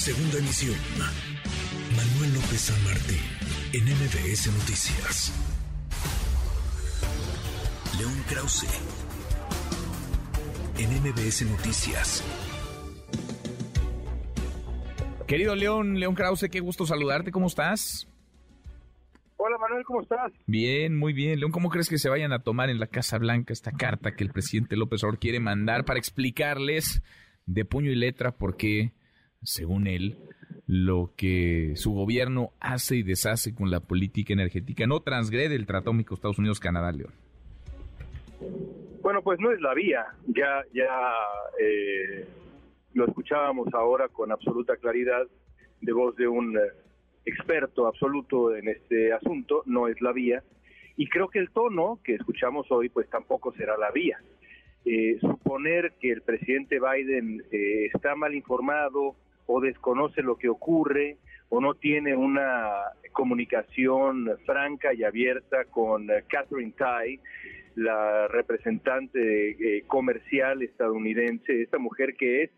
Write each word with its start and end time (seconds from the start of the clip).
Segunda 0.00 0.38
emisión. 0.38 0.76
Manuel 1.94 2.32
López 2.32 2.58
San 2.58 2.84
Martín, 2.84 3.20
en 3.74 3.84
MBS 3.84 4.46
Noticias. 4.46 5.30
León 7.98 8.14
Krause, 8.26 8.64
en 10.78 10.88
MBS 11.02 11.42
Noticias. 11.50 12.24
Querido 15.26 15.54
León, 15.54 16.00
León 16.00 16.14
Krause, 16.14 16.48
qué 16.50 16.60
gusto 16.60 16.86
saludarte, 16.86 17.30
¿cómo 17.30 17.48
estás? 17.48 18.08
Hola 19.36 19.58
Manuel, 19.58 19.84
¿cómo 19.84 20.00
estás? 20.00 20.32
Bien, 20.46 20.96
muy 20.96 21.12
bien. 21.12 21.38
León, 21.38 21.52
¿cómo 21.52 21.68
crees 21.68 21.90
que 21.90 21.98
se 21.98 22.08
vayan 22.08 22.32
a 22.32 22.42
tomar 22.42 22.70
en 22.70 22.80
la 22.80 22.86
Casa 22.86 23.18
Blanca 23.18 23.52
esta 23.52 23.72
carta 23.72 24.12
que 24.12 24.24
el 24.24 24.30
presidente 24.30 24.76
López 24.76 25.04
Obrador 25.04 25.18
quiere 25.18 25.40
mandar 25.40 25.84
para 25.84 25.98
explicarles 25.98 27.02
de 27.44 27.66
puño 27.66 27.90
y 27.90 27.96
letra 27.96 28.32
por 28.32 28.56
qué, 28.56 28.94
según 29.42 29.86
él, 29.86 30.16
lo 30.66 31.10
que 31.16 31.72
su 31.74 31.92
gobierno 31.92 32.52
hace 32.60 32.96
y 32.96 33.02
deshace 33.02 33.54
con 33.54 33.70
la 33.70 33.80
política 33.80 34.32
energética 34.32 34.86
no 34.86 35.00
transgrede 35.00 35.56
el 35.56 35.66
Tratado 35.66 35.92
México 35.92 36.14
Estados 36.14 36.38
Unidos 36.38 36.60
Canadá, 36.60 36.92
León? 36.92 37.12
Bueno, 39.02 39.22
pues 39.22 39.40
no 39.40 39.50
es 39.50 39.60
la 39.60 39.74
vía. 39.74 40.06
Ya, 40.28 40.62
ya 40.72 40.86
eh, 41.58 42.26
lo 42.94 43.06
escuchábamos 43.06 43.68
ahora 43.74 44.08
con 44.08 44.30
absoluta 44.30 44.76
claridad 44.76 45.26
de 45.80 45.92
voz 45.92 46.14
de 46.16 46.28
un 46.28 46.56
eh, 46.56 46.60
experto 47.24 47.86
absoluto 47.86 48.54
en 48.54 48.68
este 48.68 49.12
asunto, 49.12 49.62
no 49.66 49.88
es 49.88 50.00
la 50.00 50.12
vía, 50.12 50.42
y 50.96 51.08
creo 51.08 51.28
que 51.28 51.38
el 51.38 51.50
tono 51.50 51.98
que 52.04 52.14
escuchamos 52.14 52.70
hoy 52.70 52.90
pues 52.90 53.08
tampoco 53.08 53.52
será 53.54 53.76
la 53.78 53.90
vía. 53.90 54.18
Eh, 54.84 55.18
suponer 55.20 55.94
que 56.00 56.10
el 56.10 56.22
presidente 56.22 56.78
Biden 56.80 57.42
está 57.50 58.14
mal 58.14 58.34
informado 58.34 59.16
o 59.52 59.60
desconoce 59.60 60.22
lo 60.22 60.36
que 60.36 60.48
ocurre 60.48 61.18
o 61.48 61.60
no 61.60 61.74
tiene 61.74 62.14
una 62.14 62.70
comunicación 63.12 64.30
franca 64.46 64.94
y 64.94 65.02
abierta 65.02 65.64
con 65.64 66.06
Catherine 66.28 66.72
Tai, 66.78 67.18
la 67.74 68.28
representante 68.28 69.84
comercial 69.88 70.62
estadounidense, 70.62 71.62
esta 71.62 71.78
mujer 71.78 72.14
que 72.14 72.44
es 72.44 72.50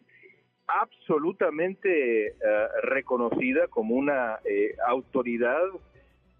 absolutamente 0.67 2.29
eh, 2.29 2.35
reconocida 2.83 3.69
como 3.69 3.95
una 3.95 4.39
eh, 4.45 4.75
autoridad 4.87 5.63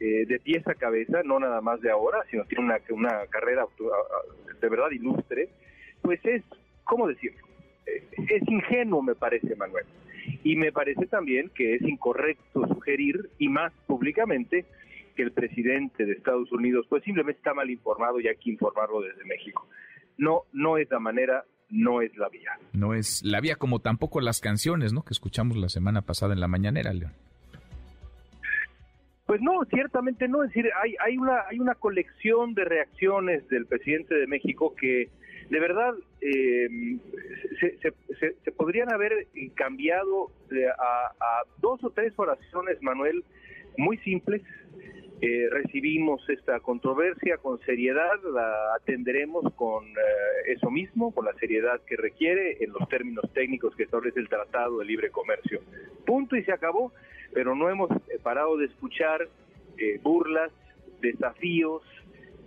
eh, 0.01 0.27
de 0.27 0.41
pies 0.41 0.67
a 0.67 0.75
cabeza, 0.75 1.23
no 1.25 1.39
nada 1.39 1.61
más 1.61 1.81
de 1.81 1.91
ahora, 1.91 2.25
sino 2.31 2.45
tiene 2.45 2.65
una, 2.65 2.79
una 2.91 3.27
carrera 3.29 3.65
de 4.61 4.69
verdad 4.69 4.91
ilustre, 4.91 5.49
pues 6.03 6.21
es, 6.25 6.43
¿cómo 6.85 7.09
decirlo? 7.09 7.47
es 7.85 8.43
ingenuo, 8.49 9.03
me 9.03 9.15
parece, 9.15 9.57
Manuel. 9.57 9.85
Y 10.45 10.57
me 10.57 10.73
parece 10.73 11.07
también 11.07 11.51
que 11.55 11.75
es 11.77 11.83
incorrecto 11.83 12.67
sugerir, 12.69 13.31
y 13.39 13.49
más 13.49 13.73
públicamente, 13.87 14.67
que 15.15 15.23
el 15.23 15.33
presidente 15.33 16.07
de 16.07 16.13
Estados 16.13 16.51
Unidos 16.53 16.87
pues 16.89 17.05
simplemente 17.05 17.39
está 17.39 17.55
mal 17.55 17.71
informado 17.71 18.21
y 18.21 18.29
hay 18.29 18.37
que 18.37 18.51
informarlo 18.51 19.01
desde 19.03 19.25
México. 19.25 19.69
No, 20.17 20.43
no 20.53 20.79
es 20.79 20.91
la 20.91 20.99
manera 20.99 21.45
no 21.73 22.03
es 22.03 22.15
la 22.17 22.29
vía. 22.29 22.51
No 22.75 22.95
es 22.95 23.23
la 23.25 23.41
vía 23.41 23.57
como 23.57 23.81
tampoco 23.81 24.21
las 24.21 24.41
canciones, 24.41 24.93
¿no? 24.93 25.05
Que 25.05 25.15
escuchamos 25.15 25.57
la 25.57 25.71
semana 25.71 26.03
pasada 26.03 26.35
en 26.35 26.41
la 26.41 26.47
mañanera, 26.47 26.93
León. 26.93 27.13
Pues 29.33 29.41
no, 29.41 29.65
ciertamente 29.65 30.29
no. 30.29 30.45
Es 30.45 30.51
decir, 30.51 30.71
hay, 30.79 30.95
hay, 31.01 31.17
una, 31.17 31.47
hay 31.49 31.59
una 31.59 31.75
colección 31.75 32.53
de 32.53 32.67
reacciones 32.67 33.49
del 33.49 33.65
presidente 33.65 34.15
de 34.15 34.27
México 34.27 34.75
que 34.79 35.09
de 35.49 35.59
verdad 35.59 35.95
eh, 36.21 36.99
se, 37.59 37.79
se, 38.45 38.53
podrían 38.53 38.93
haber 38.93 39.29
cambiado 39.55 40.31
a, 40.79 41.15
a 41.19 41.43
dos 41.63 41.83
o 41.83 41.89
tres 41.89 42.13
oraciones, 42.19 42.77
Manuel, 42.83 43.25
muy 43.79 43.97
simples, 44.01 44.43
eh, 45.23 45.49
recibimos 45.51 46.21
esta 46.29 46.61
controversia 46.61 47.39
con 47.39 47.59
seriedad, 47.61 48.21
la 48.35 48.75
atenderemos 48.75 49.51
con 49.55 49.87
eh, 49.87 49.93
eso 50.53 50.71
mismo, 50.71 51.13
con 51.13 51.25
la 51.25 51.33
seriedad 51.35 51.81
que 51.87 51.97
requiere 51.97 52.59
en 52.61 52.73
los 52.73 52.89
términos 52.89 53.25
técnicos 53.33 53.75
que 53.75 53.85
establece 53.85 54.21
el 54.21 54.29
Tratado 54.29 54.79
de 54.79 54.85
Libre 54.85 55.11
Comercio. 55.11 55.61
Punto 56.07 56.37
y 56.37 56.45
se 56.45 56.53
acabó, 56.53 56.93
pero 57.33 57.55
no 57.55 57.69
hemos 57.71 57.91
parado 58.23 58.57
de 58.57 58.67
escuchar 58.67 59.29
eh, 59.79 59.99
burlas, 60.03 60.53
desafíos 61.01 61.83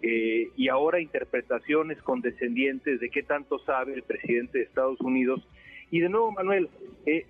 y 0.02 0.68
ahora 0.68 1.00
interpretaciones 1.00 2.00
condescendientes 2.04 3.00
de 3.00 3.10
qué 3.10 3.24
tanto 3.24 3.58
sabe 3.58 3.96
el 3.96 4.04
presidente 4.04 4.60
de 4.60 4.66
Estados 4.66 5.02
Unidos. 5.02 5.42
Y 5.90 6.00
de 6.00 6.10
nuevo, 6.10 6.32
Manuel, 6.32 6.70
eh, 7.08 7.26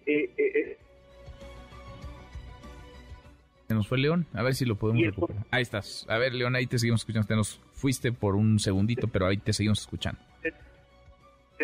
se 3.68 3.74
nos 3.74 3.88
fue 3.88 3.98
León, 3.98 4.28
a 4.34 4.44
ver 4.44 4.54
si 4.54 4.66
lo 4.66 4.76
podemos 4.76 5.04
recuperar. 5.04 5.44
Ahí 5.50 5.64
estás. 5.64 6.06
A 6.08 6.18
ver, 6.18 6.34
León, 6.34 6.56
ahí 6.56 6.68
te 6.68 6.78
seguimos 6.78 7.02
escuchando. 7.02 7.28
Te 7.28 7.36
nos 7.36 7.60
fuiste 7.74 8.12
por 8.12 8.36
un 8.36 8.60
segundito, 8.60 9.08
pero 9.08 9.28
ahí 9.28 9.38
te 9.38 9.54
seguimos 9.54 9.80
escuchando. 9.80 10.20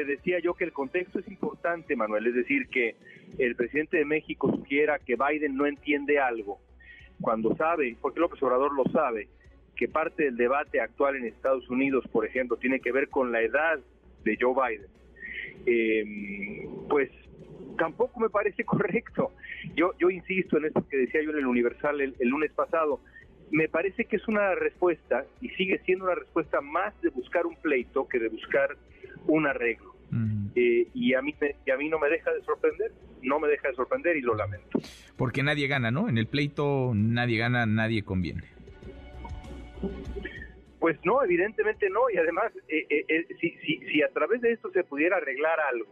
Te 0.01 0.07
decía 0.07 0.39
yo 0.39 0.55
que 0.55 0.63
el 0.63 0.73
contexto 0.73 1.19
es 1.19 1.27
importante, 1.27 1.95
Manuel, 1.95 2.25
es 2.25 2.33
decir, 2.33 2.67
que 2.69 2.95
el 3.37 3.55
presidente 3.55 3.97
de 3.97 4.05
México 4.05 4.51
sugiera 4.51 4.97
que 4.97 5.15
Biden 5.15 5.55
no 5.55 5.67
entiende 5.67 6.17
algo, 6.17 6.59
cuando 7.21 7.55
sabe, 7.55 7.95
porque 8.01 8.19
López 8.19 8.41
Obrador 8.41 8.73
lo 8.73 8.83
sabe, 8.85 9.27
que 9.75 9.87
parte 9.87 10.23
del 10.23 10.37
debate 10.37 10.81
actual 10.81 11.17
en 11.17 11.25
Estados 11.25 11.69
Unidos, 11.69 12.03
por 12.11 12.25
ejemplo, 12.25 12.57
tiene 12.57 12.79
que 12.79 12.91
ver 12.91 13.09
con 13.09 13.31
la 13.31 13.43
edad 13.43 13.79
de 14.23 14.37
Joe 14.41 14.55
Biden. 14.55 14.87
Eh, 15.67 16.67
pues 16.89 17.11
tampoco 17.77 18.19
me 18.19 18.31
parece 18.31 18.63
correcto. 18.65 19.33
Yo, 19.75 19.91
yo 19.99 20.09
insisto 20.09 20.57
en 20.57 20.65
esto 20.65 20.83
que 20.89 20.97
decía 20.97 21.21
yo 21.21 21.29
en 21.29 21.37
el 21.37 21.45
Universal 21.45 22.01
el, 22.01 22.15
lunes 22.21 22.51
pasado. 22.53 23.01
Me 23.51 23.69
parece 23.69 24.05
que 24.05 24.15
es 24.15 24.27
una 24.27 24.55
respuesta 24.55 25.25
y 25.41 25.49
sigue 25.49 25.79
siendo 25.85 26.05
una 26.05 26.15
respuesta 26.15 26.59
más 26.59 26.99
de 27.03 27.09
buscar 27.09 27.45
un 27.45 27.55
pleito 27.57 28.07
que 28.07 28.17
de 28.17 28.29
buscar 28.29 28.75
un 29.27 29.45
arreglo. 29.45 29.90
Eh, 30.55 30.87
y 30.93 31.13
a 31.13 31.21
mí 31.21 31.33
y 31.65 31.71
a 31.71 31.77
mí 31.77 31.87
no 31.89 31.97
me 31.97 32.09
deja 32.09 32.31
de 32.31 32.41
sorprender, 32.43 32.91
no 33.21 33.39
me 33.39 33.47
deja 33.47 33.69
de 33.69 33.75
sorprender 33.75 34.17
y 34.17 34.21
lo 34.21 34.35
lamento. 34.35 34.79
Porque 35.15 35.43
nadie 35.43 35.67
gana, 35.67 35.91
¿no? 35.91 36.09
En 36.09 36.17
el 36.17 36.27
pleito 36.27 36.91
nadie 36.93 37.37
gana, 37.37 37.65
nadie 37.65 38.03
conviene. 38.03 38.43
Pues 40.79 40.97
no, 41.05 41.23
evidentemente 41.23 41.89
no, 41.89 42.09
y 42.13 42.17
además, 42.17 42.51
eh, 42.67 42.85
eh, 42.89 43.27
si, 43.39 43.51
si, 43.65 43.77
si 43.87 44.01
a 44.01 44.09
través 44.09 44.41
de 44.41 44.51
esto 44.51 44.71
se 44.71 44.83
pudiera 44.83 45.17
arreglar 45.17 45.59
algo, 45.59 45.85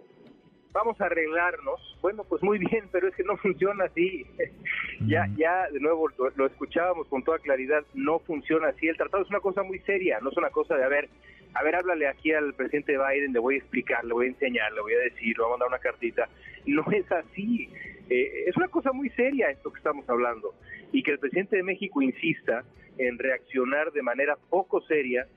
vamos 0.71 0.99
a 1.01 1.05
arreglarnos. 1.05 1.97
Bueno, 2.01 2.23
pues 2.23 2.41
muy 2.43 2.59
bien, 2.59 2.85
pero 2.91 3.07
es 3.07 3.15
que 3.15 3.23
no 3.23 3.37
funciona 3.41 3.85
así. 3.85 4.25
ya, 5.07 5.27
ya, 5.35 5.69
de 5.69 5.79
nuevo, 5.79 6.09
lo, 6.35 6.45
escuchábamos 6.45 7.07
con 7.07 7.23
toda 7.23 7.39
claridad, 7.39 7.83
no 7.93 8.19
funciona 8.19 8.69
así. 8.69 8.87
El 8.87 8.97
tratado 8.97 9.23
es 9.23 9.29
una 9.29 9.39
cosa 9.39 9.63
muy 9.63 9.79
seria, 9.79 10.19
no 10.21 10.29
es 10.29 10.37
una 10.37 10.49
cosa 10.49 10.75
de, 10.75 10.83
a 10.83 10.89
ver, 10.89 11.09
a 11.53 11.63
ver, 11.63 11.75
háblale 11.75 12.07
aquí 12.07 12.31
al 12.31 12.53
presidente 12.53 12.97
Biden, 12.97 13.33
le 13.33 13.39
voy 13.39 13.55
a 13.55 13.59
explicar, 13.59 14.03
le 14.05 14.13
voy 14.13 14.27
a 14.27 14.29
enseñar, 14.29 14.71
le 14.73 14.81
voy 14.81 14.93
a 14.93 14.99
decir, 14.99 15.35
le 15.35 15.43
voy 15.43 15.47
a 15.47 15.51
mandar 15.51 15.67
una 15.69 15.79
cartita. 15.79 16.29
No 16.65 16.85
es 16.91 17.11
así. 17.11 17.69
Eh, 18.09 18.45
es 18.47 18.57
una 18.57 18.67
cosa 18.67 18.91
muy 18.91 19.09
seria 19.11 19.49
esto 19.49 19.71
que 19.71 19.77
estamos 19.77 20.07
hablando. 20.09 20.53
Y 20.91 21.03
que 21.03 21.11
el 21.11 21.19
presidente 21.19 21.55
de 21.55 21.63
México 21.63 22.01
insista 22.01 22.63
en 22.97 23.17
reaccionar 23.17 23.91
de 23.91 24.01
manera 24.01 24.37
poco 24.49 24.81
seria 24.81 25.27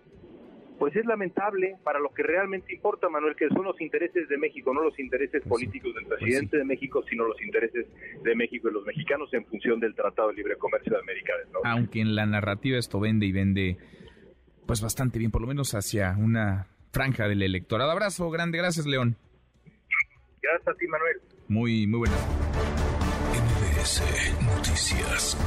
pues 0.82 0.96
es 0.96 1.06
lamentable 1.06 1.76
para 1.84 2.00
lo 2.00 2.08
que 2.12 2.24
realmente 2.24 2.74
importa, 2.74 3.08
Manuel, 3.08 3.36
que 3.36 3.46
son 3.50 3.62
los 3.62 3.80
intereses 3.80 4.28
de 4.28 4.36
México, 4.36 4.74
no 4.74 4.82
los 4.82 4.98
intereses 4.98 5.40
pues 5.42 5.48
políticos 5.48 5.94
del 5.94 6.06
pues 6.06 6.18
presidente 6.18 6.56
de 6.56 6.64
México, 6.64 7.04
sino 7.08 7.24
los 7.24 7.40
intereses 7.40 7.86
de 8.20 8.34
México 8.34 8.68
y 8.68 8.72
los 8.72 8.84
mexicanos 8.84 9.32
en 9.32 9.46
función 9.46 9.78
del 9.78 9.94
Tratado 9.94 10.30
de 10.30 10.34
Libre 10.34 10.56
Comercio 10.56 10.92
de 10.94 10.98
América 10.98 11.34
del 11.38 11.52
Norte. 11.52 11.68
Aunque 11.68 12.00
en 12.00 12.16
la 12.16 12.26
narrativa 12.26 12.78
esto 12.78 12.98
vende 12.98 13.26
y 13.26 13.30
vende 13.30 13.76
pues 14.66 14.82
bastante 14.82 15.20
bien, 15.20 15.30
por 15.30 15.42
lo 15.42 15.46
menos 15.46 15.72
hacia 15.76 16.16
una 16.18 16.66
franja 16.90 17.28
del 17.28 17.44
electorado. 17.44 17.92
Abrazo 17.92 18.28
grande, 18.30 18.58
gracias 18.58 18.84
León. 18.84 19.14
Gracias 20.42 20.66
a 20.66 20.74
ti, 20.74 20.88
Manuel. 20.88 21.20
Muy, 21.46 21.86
muy 21.86 21.98
buenas. 22.00 22.26
MBS 23.30 24.02
Noticias. 24.56 25.38